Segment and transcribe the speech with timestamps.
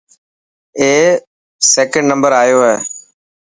[0.79, 0.91] اي
[1.73, 2.75] سڪنڊ نمبر آيو هي.